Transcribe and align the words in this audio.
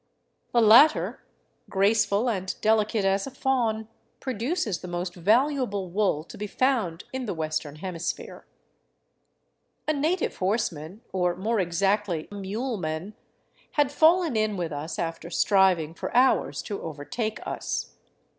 The 0.51 0.61
latter, 0.61 1.19
3S2 1.69 1.69
OVERLAND 1.69 1.69
TOWARD 1.69 1.69
CUZCO 1.69 1.69
graceful 1.69 2.29
and 2.31 2.61
delicate 2.61 3.05
as 3.05 3.27
a 3.27 3.29
fawn, 3.29 3.87
produces 4.19 4.79
the 4.79 4.87
most 4.87 5.13
valuable 5.13 5.91
wool 5.91 6.23
to 6.23 6.39
be 6.39 6.47
found 6.47 7.03
in 7.13 7.25
the 7.27 7.35
Western 7.35 7.75
Hemisphere. 7.75 8.43
A 9.87 9.93
native 9.93 10.37
horseman, 10.37 11.01
or, 11.13 11.35
more 11.35 11.59
exactly, 11.59 12.27
muleman, 12.31 13.13
had 13.73 13.91
fallen 13.91 14.35
in 14.35 14.57
with 14.57 14.71
tis, 14.71 14.97
after 14.97 15.29
striving 15.29 15.93
for 15.93 16.11
hours 16.17 16.63
to 16.63 16.81
overtake 16.81 17.39
us. 17.45 17.93